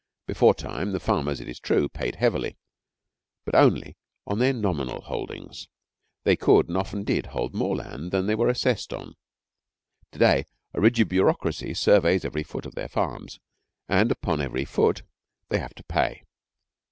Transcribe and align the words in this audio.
Beforetime, 0.25 0.93
the 0.93 0.99
farmers, 0.99 1.39
it 1.39 1.47
is 1.47 1.59
true, 1.59 1.87
paid 1.87 2.15
heavily, 2.15 2.57
but 3.45 3.53
only, 3.53 3.97
on 4.25 4.39
their 4.39 4.51
nominal 4.51 5.01
holdings. 5.01 5.67
They 6.23 6.35
could, 6.35 6.69
and 6.69 6.75
often 6.75 7.03
did, 7.03 7.27
hold 7.27 7.53
more 7.53 7.75
land 7.75 8.09
than 8.09 8.25
they 8.25 8.33
were 8.33 8.49
assessed 8.49 8.93
on. 8.93 9.13
Today 10.11 10.45
a 10.73 10.81
rigid 10.81 11.07
bureaucracy 11.07 11.75
surveys 11.75 12.25
every 12.25 12.41
foot 12.41 12.65
of 12.65 12.73
their 12.73 12.89
farms, 12.89 13.39
and 13.87 14.09
upon 14.11 14.41
every 14.41 14.65
foot 14.65 15.03
they 15.49 15.59
have 15.59 15.75
to 15.75 15.83
pay. 15.83 16.23